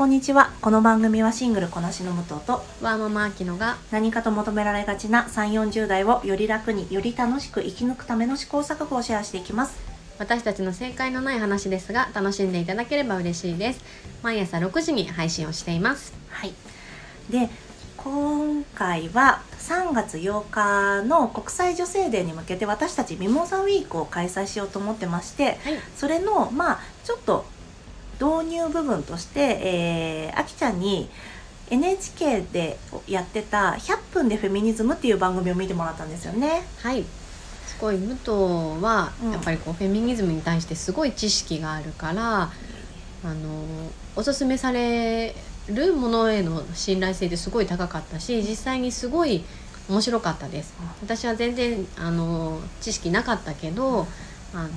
[0.00, 0.50] こんにちは。
[0.62, 9.78] この番組はシングルこなしの武藤とワーママアキノが何かと求められがちな3 4 0代をより楽により楽しく生き抜くための試行錯誤をシェアしていきます。
[10.18, 13.84] 私たちの正解のない話ですが楽しんでいただければ嬉しいです。
[14.22, 16.14] 毎朝6時に配信をしています。
[16.30, 16.54] はい。
[17.28, 17.50] で
[17.98, 25.56] 今回は3月8日の国際女性デーに向けて私たちミモザウィークを開催しようと思ってましてはい。
[25.94, 27.44] それのまあちょっと
[28.20, 31.08] 導入部分として、えー、あきちゃんに
[31.70, 36.62] NHK でやってた「100分でフェミニズム」っていう番組を見てもらったんですよね。
[36.82, 37.04] はい。
[37.66, 38.30] すごい武藤
[38.84, 39.32] はうん。
[39.32, 42.50] やっぱりこうフェミニズムに対してすごい知識があるから、
[43.22, 43.64] あの
[44.16, 45.34] おすすめされ
[45.68, 49.44] るものへの信頼性ってすごい高かったし実際にすごい
[49.88, 50.74] 面白かったです。
[51.02, 54.06] 私は全然あの知識なかったけど
[54.52, 54.72] あのき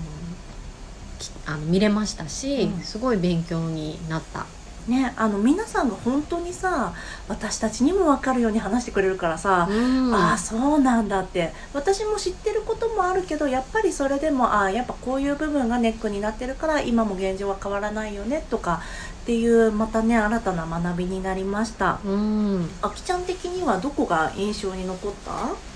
[1.45, 2.81] あの見れましたし、うん。
[2.81, 4.45] すごい勉強になった。
[4.87, 6.93] ね、あの皆さんが本当にさ
[7.29, 10.13] 私たちにも分かるように話してくれるからさ、うん。
[10.13, 11.53] ああそうなんだって。
[11.73, 18.81] 私も知ってることもあるけどやっぱりそれでもああやっぱこういう部分がネックになってるから今も現状は変わらないよねとか
[19.21, 22.01] っていうまたね新たな学びになりました。
[22.03, 22.69] うん。
[22.81, 25.72] あきちゃん的にはどこが印象に残った？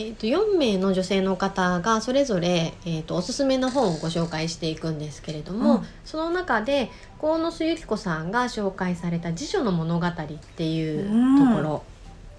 [0.00, 5.86] えー、と4名の女性の方がそれぞれ、えー、とおすすめの本をご紹介していくんですけれども、うん。
[6.06, 10.12] その中で鴻巣由紀子さんが紹介された「辞書の物語」っ
[10.56, 11.82] ていうところ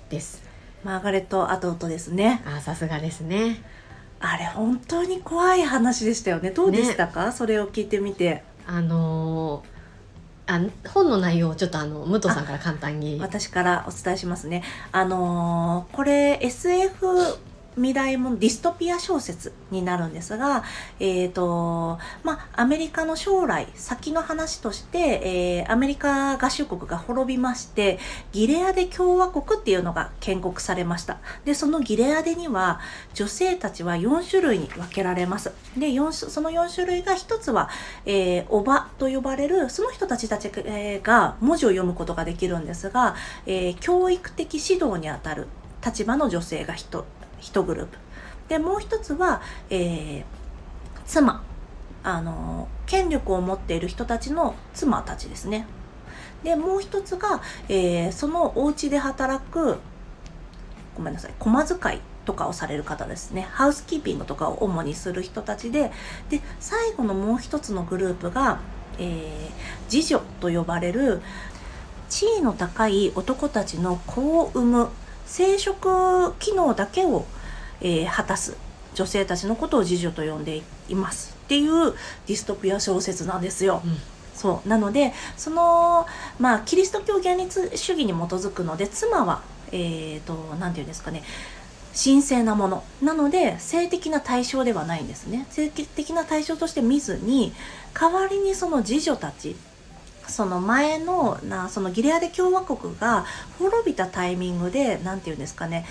[0.09, 0.41] です。
[0.83, 2.41] マーガレット・アトウトですね。
[2.47, 3.63] あーさすがですね。
[4.19, 6.49] あれ本当に怖い話でしたよね。
[6.49, 8.43] どうでしたか、それを聞いてみて。
[8.65, 9.71] あのー
[10.47, 13.19] あ本の内容をちょっとあの武藤さんから簡単に。
[13.21, 14.63] 私からお伝えしますね。
[14.91, 17.05] あのーこれ SF
[17.75, 20.63] 未来もディストピア小説になるんですが、
[20.99, 27.99] えーとまあ、アメリカの将来先の話として、えーアメリカ合衆国が滅びまして
[28.31, 31.19] ギレアデ共和国っていうのが建国されました。
[31.45, 32.81] でそのギレアデには
[33.13, 35.53] 女性たちは4種類に分けられます。
[35.77, 37.69] でその4種類が一つは、
[38.05, 45.47] えー、おばと呼ばれるその人たちたちが文字を読むことができるんですが、えー教育的指導にあたる
[45.83, 47.03] 立場の女性が 1,
[47.41, 47.97] 一グループ。
[48.47, 50.23] でもう一つは、えー
[51.05, 51.43] 妻。
[52.03, 55.67] あの権力を持っている人たちの妻たちですね。
[56.43, 59.77] でもう一つが、えーそのお家で働く
[60.95, 63.47] ごめんなさい駒遣いとかをされる方ですね。
[63.51, 65.91] ハウスキーピングとかを主にする人たちで
[66.29, 68.59] で最後のもう一つのグループが、
[68.97, 69.51] えー、
[69.89, 71.21] 次女と呼ばれる
[72.09, 74.89] 地位の高い男たちの子を産む
[75.31, 77.25] 生殖機能だけを、
[77.79, 78.55] えー果たす
[78.93, 81.93] 女性たちのことを次女と呼んでいますっていう
[82.27, 83.81] ディストピア小説なんですよ。
[83.85, 83.97] うん。
[84.35, 84.67] そう。
[84.69, 86.05] なのでその
[86.37, 91.23] まあキリスト教原理主義に基づくので妻はえっ、と何て言うんですかね
[91.93, 92.83] 神聖なもの。
[93.01, 95.47] なので性的な対象ではないんですね。
[95.49, 97.53] 性的な対象として見ずに
[97.93, 99.55] 代わりにその次女たち
[100.27, 103.25] その前のなそのギレアデ共和国が
[103.59, 105.85] 滅びたタイミングで何て言うんですかね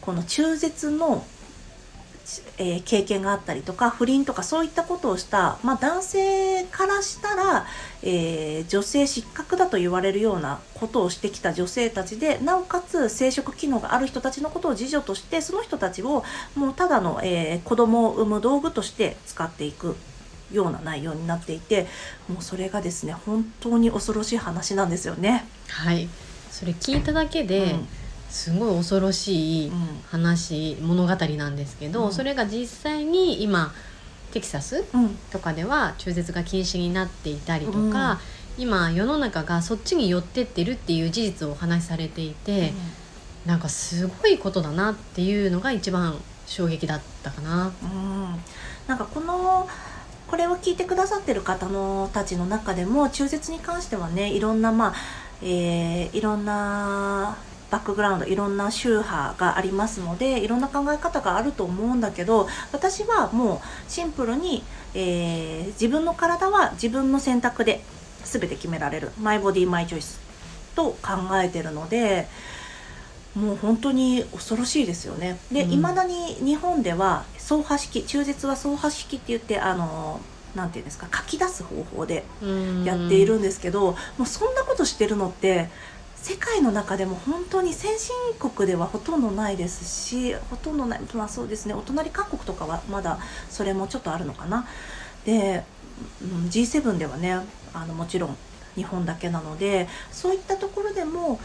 [0.00, 1.24] この中絶の、
[2.58, 7.66] えー経験があったりとか不倫とかそういったことをした、まあ、男性からしたら、
[8.02, 16.24] えー女性失格だと言われるようなことをしてきた女性たちでなおかつ生殖機能がある人たちのことを次女としてその人たちを
[16.54, 19.96] もうただの、えー子供を産む道具として使っていく。
[20.52, 21.86] ような内容になっていて
[22.28, 25.46] もうそれがですね本当に恐ろしい話なんですよね。
[25.68, 26.08] はい。
[26.50, 27.88] それ聞いただけで、うん。
[28.30, 29.76] すごい恐ろしいうん
[30.10, 32.12] 話物語なんですけど、うん。
[32.12, 33.72] それが実際に今
[34.32, 35.16] テキサスうん。
[35.30, 38.20] とかでは中絶が禁止になっていたりとか、
[38.58, 42.72] 今世の中がそっちに寄ってってるっていう事実をお話しされていて、
[43.46, 46.16] なんかすごいことだなっていうのが一番
[46.46, 47.72] 衝撃だったかな。
[47.82, 48.40] うん。
[48.86, 49.68] なんかこの
[50.34, 54.94] これを聞いてくださってる方のたちの中でも中絶に関してはねいろんなまあ、
[55.40, 57.36] えーいろんな
[57.70, 64.64] バックグラウンドいろんな宗派がありますのでいろんな考え方があると思うんだけど私はもうシンプルに、
[64.94, 67.84] えー自分の体は自分の選択で
[68.24, 70.18] 全て決められるマイボディマイチョイス
[70.74, 72.26] と考えてるので
[73.34, 75.38] もう本当に恐ろしいですよね。
[75.50, 75.72] でうん。
[75.72, 80.20] いま、未だに日本では走破式中絶は走破式って言ってあの
[80.54, 82.24] なんていうんですか書き出す方法で
[82.84, 85.68] やっているんですけど、もうそんなことしてるのって
[86.14, 93.18] 世界の中でも本当に先進国ではほとんどないですしほとんどないまあそうですねお隣韓国とかはまだ
[93.50, 94.66] それもちょっとあるのかな。
[95.24, 95.64] で、
[96.22, 97.38] うん G7 ではね
[97.72, 98.36] あのもちろん
[98.74, 101.40] 日本だけなのでそういったところでも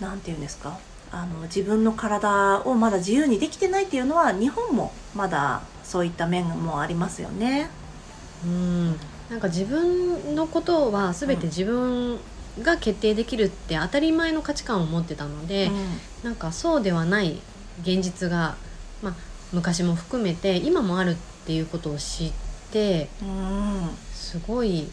[0.00, 0.78] 何て言うんですか
[1.12, 7.68] あの自分の体をまだ自由にできてないっていうのは日本もまだそういった面もありますよね。
[8.44, 8.86] うん。
[9.28, 12.18] なんか自分のことは全て自分
[12.62, 15.70] が決定できるって当たり前の価値観を持ってたので、
[16.22, 17.40] うなんかそうではない
[17.82, 18.56] 現実が、
[19.02, 19.14] まあ、
[19.52, 21.14] 昔も含めて今もあるっ
[21.46, 22.32] ていうことを知っ
[22.72, 23.30] てんう
[23.86, 23.90] ん。
[24.14, 24.88] すごい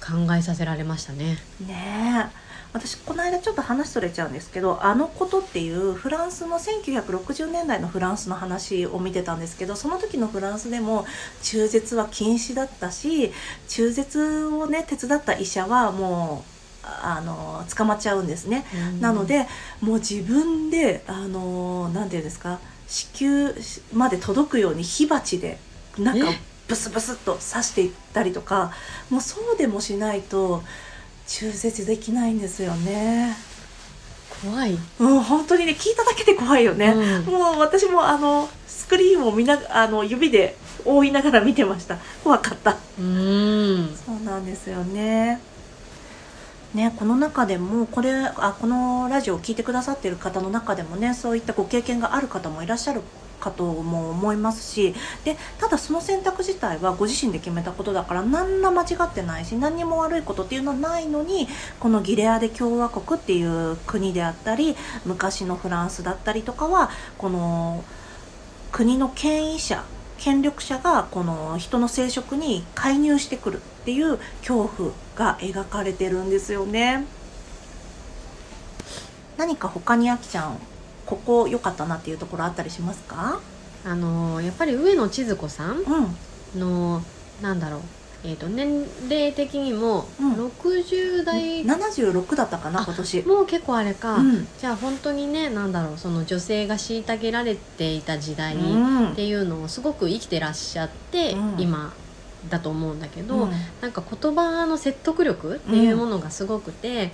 [0.00, 1.38] 考えさせられましたね。
[1.66, 11.06] ねえ私この間ちょっと話それちゃうんですけど「あのこと」っていうフランスの1960年代のフランスの話を見てたんですけどその時のフランスでも
[11.42, 13.32] 中絶は禁止だったし
[13.68, 18.64] 中絶をね手伝った医者はもうあの捕まっちゃうんですね。
[19.00, 19.46] なので
[19.80, 23.52] もう自分であのなんていうんですか子宮
[23.92, 25.58] まで届くように火鉢で
[25.98, 26.40] なんかえ？
[26.68, 28.72] ブスブスっと刺していったりとか
[29.08, 30.62] もうそうでもしないと
[31.28, 33.36] 中絶できないんですよね。
[34.42, 36.94] 怖い、うん本当にね聞いただけで怖いよね。
[37.26, 41.98] うんもう私もあのスクリーンを見なあの指で覆いながら見てました。
[42.24, 42.76] 怖かった。
[42.98, 45.40] うんそうなんですよね。
[46.74, 53.00] ね、この中でもこれあこのラジオを聞いてくださっている方の中でもねそういったご経験がある方もいらっしゃる
[53.38, 54.94] かとも思いますし
[55.24, 61.48] でただその選択自体はご自身で決めたことだから何ら間違ってないし何にも悪いことっていうのはないのに
[61.80, 67.84] このギレアデ共和国っていう国であったり昔のフランスだったりとかはこの
[68.72, 69.84] 国の権威者
[70.18, 77.06] 権力者がこの人の生殖に介入してくるっていう恐怖が描かれてるんですよね。
[79.38, 80.58] 何か他にあきちゃん
[81.08, 83.40] ここ良かったなっていうところあったりしますか？
[83.86, 86.60] あのやっぱり上野千鶴子さんうん。
[86.60, 87.02] の
[87.40, 87.80] なんだろう、
[88.24, 90.32] えー、と年齢的にもうん。
[90.34, 93.22] 60代、76だったかなあ今年。
[93.22, 94.48] もう結構あれか、うん。
[94.58, 99.12] じゃあ本当にねなんだろうその女性が虐げられていた時代うん。
[99.12, 101.54] っていうのをすごく生きてらっしゃって、うん。
[101.58, 101.92] 今
[102.50, 103.52] だと思うんだけど、うん。
[103.80, 107.12] なんか言葉の説得力っていうものがすごくて、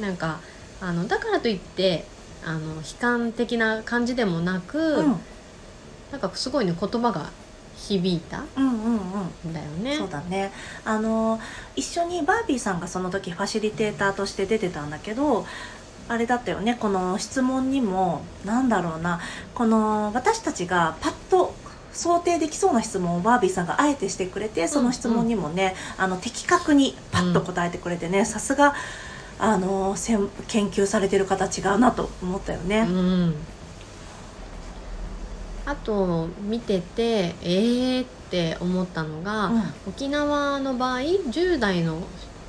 [0.00, 0.40] なんか
[0.80, 2.06] あのだからといって
[2.44, 5.20] あの悲観的な感じでもなく、うん。
[6.12, 7.30] なんかすごいね言葉が
[7.76, 9.00] 響いたうんうん
[9.44, 9.50] うん。
[9.50, 9.96] んだよね。
[9.96, 10.52] そうだね。
[10.84, 11.40] あの
[11.74, 15.46] 一緒にバービーさんがその時ファシリテーターとして出てたんだけど
[16.08, 16.76] あれだったよね。
[16.78, 19.20] この質問にもなんだろうな。
[19.54, 21.54] この私たちがパッと
[21.92, 28.74] 想定できそうな質問をバービーさんがあえてしてくれてその質問にもね、あの的確にパッと答えてくれてねさすが
[29.38, 32.80] あのせん研究されてる方違うなと思ったよね。
[32.80, 33.34] うん、
[35.66, 39.52] あと見ててえーって思ったのが、
[39.86, 42.02] 沖縄の場合10代の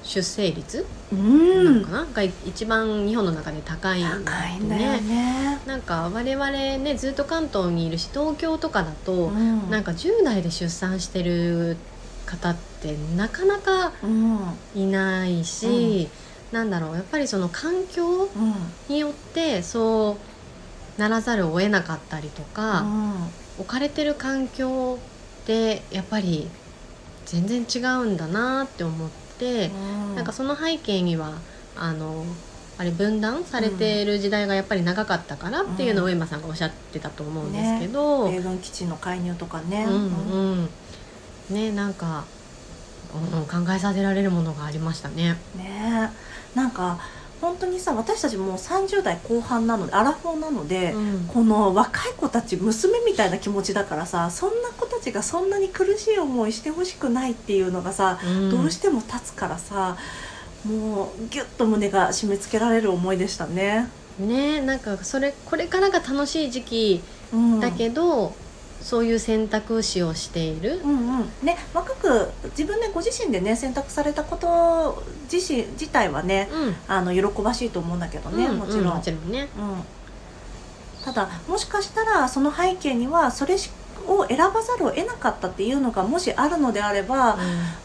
[0.04, 5.60] 出生率うん、うんなのかな、が一番日本の中で高いんだよね。
[5.66, 9.70] なんか我々ねずっと関東にいるし東京とかだと、うん。
[9.70, 11.78] なんか10代で出産してる
[12.26, 14.40] 方ってなかなかうん。
[14.76, 16.10] いないし、
[16.56, 18.54] なんだろうやっぱりその環境うん。
[18.88, 20.16] によってそ
[20.98, 22.86] うならざるを得なかったりとか、
[23.60, 24.98] 置かれてる環境
[25.44, 26.48] ってやっぱり
[27.26, 30.16] 全然違うんだなって思って、うん。
[30.16, 31.34] なんかその背景には
[31.76, 32.24] あの
[32.78, 36.12] あれ分断されている時代がやっぱり長かったからっていうのをうん。
[36.14, 39.84] 上間さんがおっしゃってたと思うんですけど、米軍基地の介入とかね。
[39.86, 39.92] うん。
[39.92, 39.98] う
[40.64, 40.70] ん。
[41.50, 42.24] ねなんか、
[43.16, 45.38] うん、考えさせられるものがありましたね。
[45.56, 46.12] ね
[46.56, 47.00] えなんか
[47.42, 59.98] 本当にさ私たちもう30代後半なのでアラフォーなので、うんこの若い子たち娘みたいな気持ちだからさそんな子たちがそんなに苦しい思いしてほしくないっていうのがさ、うんどうしても立つからさ
[60.66, 63.90] もうギュッと胸が締め付けられる思いでしたね。
[64.18, 67.04] ねなんかそれこれからが楽しい時期
[67.34, 68.34] うん、だけど、
[68.86, 70.80] そういう選択肢をしている。
[70.84, 71.30] う、んうん。
[71.42, 76.76] ね、若く自分でご自身でね選択されたこと自身自体はねうん。
[76.88, 78.86] あの喜ばしいと思うんだけどね、うんもちろん、うん。
[78.98, 79.50] もちろんね。
[79.58, 79.62] う
[81.02, 83.72] ん、ただもしかしたらその背景にはそれし
[84.08, 87.38] を選ばざるを得なかったっていうのがもしあるのであれば、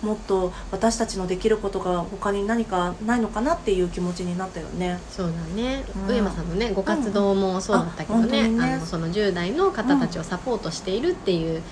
[0.02, 4.98] もっと私たちのできることが他に何かないのかなっていう気持ちになったよね。
[5.10, 6.14] そうだね、うん。
[6.14, 8.60] 上間さんのねご活動もそうだったけどね,、うん。
[8.60, 8.74] あね。
[8.74, 11.62] あのその10代の方たちをサポートしているっていう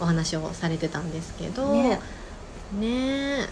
[0.00, 1.72] お話をされてたんですけど。
[1.72, 2.00] ね。
[2.78, 3.48] ね。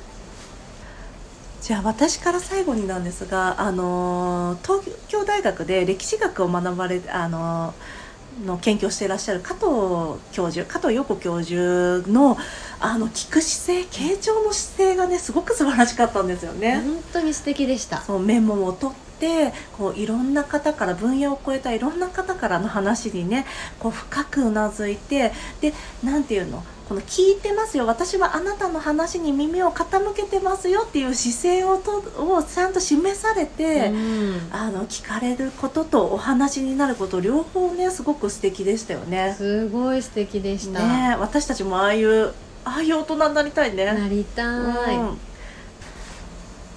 [1.61, 8.08] じゃあ私から最後になんですが、あのー東京大学で歴史学を学ばれあのー
[8.45, 12.37] の研究をしていらっしゃる加藤教授加藤陽子教授の
[12.81, 16.81] あの聞く姿勢傾聴の姿勢がねすごく素晴らしかったんですよね。
[16.81, 23.47] 本当に素敵でしたそうメモを取ってこういろんな方から分野を超えたいろんな方からの話にね
[23.81, 25.73] こう深くうなずいてで
[26.03, 26.63] なんていうの？
[26.89, 27.87] この聞いてますよ。
[27.87, 31.99] 私はあなたの話に耳を傾けてますよっていう姿勢をと
[32.37, 34.49] をちゃんと示されて、うん。
[34.51, 39.35] あの聞かれることとお話になること両方ねすごく素敵でしたよね。
[39.37, 42.33] すごい素敵でした、ね私たちもああいう
[42.65, 43.85] ああいう大人になりたいね。
[43.85, 44.43] なりた
[44.91, 45.19] い、うん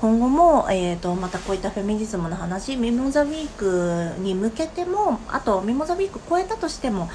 [0.01, 7.07] 今後も、えー、とまたこういったフェミニズムの話ミモザウィークに向けてもあとミモザウィーク超えたとしても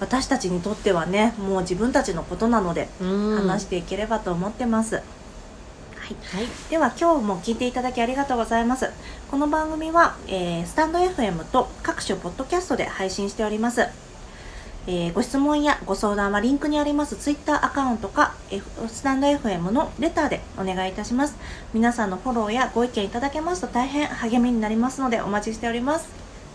[0.00, 3.36] 私たちにとってはねもう自分たちのことなのでうん。
[3.36, 4.96] 話していければと思ってます。
[4.96, 5.04] はい。
[6.36, 6.46] はい。
[6.68, 8.90] では今日も聞いていただきありがとうございます。
[9.30, 13.86] この番組は、えースタンド FM と各種ポッドキャストで配信しております、
[14.86, 21.36] えーご質問やご相談はリンクにあります Twitter アカウントか、F、スタンド FM のレターでお願いいたします。
[21.72, 26.08] 皆さんのフォローやご意見いただけますと大変励みになりますのでお待ちしております。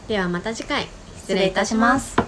[0.07, 0.87] ではまた次回。
[1.27, 2.26] 失礼いたします